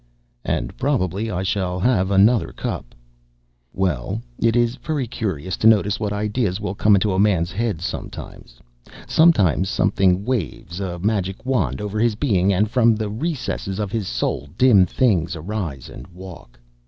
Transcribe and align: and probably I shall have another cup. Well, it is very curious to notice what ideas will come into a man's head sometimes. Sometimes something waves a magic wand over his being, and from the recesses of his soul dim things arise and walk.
and 0.43 0.75
probably 0.77 1.29
I 1.29 1.43
shall 1.43 1.79
have 1.79 2.09
another 2.09 2.51
cup. 2.51 2.95
Well, 3.71 4.19
it 4.39 4.55
is 4.55 4.75
very 4.77 5.05
curious 5.05 5.57
to 5.57 5.67
notice 5.67 5.99
what 5.99 6.11
ideas 6.11 6.59
will 6.59 6.73
come 6.73 6.95
into 6.95 7.13
a 7.13 7.19
man's 7.19 7.51
head 7.51 7.81
sometimes. 7.81 8.57
Sometimes 9.07 9.69
something 9.69 10.25
waves 10.25 10.79
a 10.79 10.97
magic 10.97 11.45
wand 11.45 11.79
over 11.81 11.99
his 11.99 12.15
being, 12.15 12.51
and 12.51 12.67
from 12.67 12.95
the 12.95 13.11
recesses 13.11 13.77
of 13.77 13.91
his 13.91 14.07
soul 14.07 14.49
dim 14.57 14.87
things 14.87 15.35
arise 15.35 15.87
and 15.87 16.07
walk. 16.07 16.59